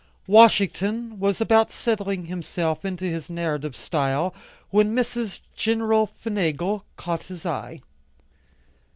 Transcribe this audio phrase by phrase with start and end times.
[0.25, 4.33] Washington was about settling himself into his narrative style,
[4.71, 5.37] when Mrs.
[5.55, 5.77] Gen.
[5.81, 7.81] McFingal caught his eye.